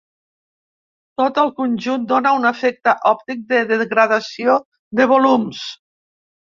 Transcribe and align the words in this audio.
Tot 1.21 1.37
el 1.41 1.51
conjunt 1.59 2.09
dóna 2.13 2.33
un 2.39 2.49
efecte 2.53 2.97
òptic 3.13 3.47
de 3.55 3.63
degradació 3.75 4.61
de 5.03 5.11
volums. 5.17 5.67